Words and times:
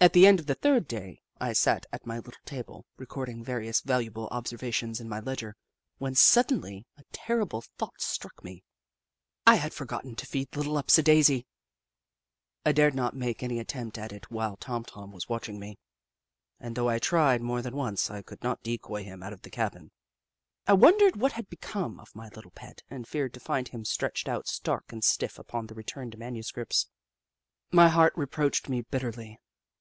At 0.00 0.12
the 0.12 0.28
end 0.28 0.38
of 0.38 0.46
the 0.46 0.54
third 0.54 0.86
day, 0.86 1.22
I 1.40 1.52
sat 1.52 1.84
at 1.92 2.06
my 2.06 2.18
lit 2.20 2.26
tle 2.34 2.44
table, 2.46 2.86
recording 2.98 3.42
various 3.42 3.80
valuable 3.80 4.28
observa 4.30 4.72
tions 4.72 5.00
in 5.00 5.08
my 5.08 5.18
ledger, 5.18 5.56
when 5.96 6.14
suddenly 6.14 6.86
a 6.96 7.02
terrible 7.10 7.62
thought 7.62 8.00
struck 8.00 8.44
me. 8.44 8.62
I 9.44 9.56
had 9.56 9.74
forgotten 9.74 10.14
to 10.14 10.24
feed 10.24 10.54
Little 10.54 10.74
Upsidaisi! 10.78 11.46
I 12.64 12.70
dared 12.70 12.94
not 12.94 13.16
make 13.16 13.42
any 13.42 13.58
attempt 13.58 13.98
at 13.98 14.12
it 14.12 14.30
while 14.30 14.56
Tom 14.56 14.84
Tom 14.84 15.10
was 15.10 15.28
watching 15.28 15.58
me, 15.58 15.80
and 16.60 16.76
though 16.76 16.88
I 16.88 17.00
tried 17.00 17.42
more 17.42 17.60
than 17.60 17.74
once, 17.74 18.08
I 18.08 18.22
could 18.22 18.44
not 18.44 18.62
decoy 18.62 19.02
him 19.02 19.24
out 19.24 19.32
of 19.32 19.42
the 19.42 19.50
cabin. 19.50 19.90
I 20.68 20.74
wondered 20.74 21.16
what 21.16 21.32
had 21.32 21.48
become 21.50 21.98
of 21.98 22.14
my 22.14 22.28
little 22.36 22.52
pet, 22.52 22.84
and 22.88 23.04
feared 23.08 23.34
to 23.34 23.40
find 23.40 23.66
him 23.66 23.84
stretched 23.84 24.28
out 24.28 24.46
stark 24.46 24.92
and 24.92 25.02
stiff 25.02 25.40
upon 25.40 25.66
the 25.66 25.74
returned 25.74 26.16
manu 26.16 26.44
scripts. 26.44 26.86
My 27.72 27.88
heart 27.88 28.12
reproached 28.14 28.68
me 28.68 28.82
bitterly. 28.82 29.40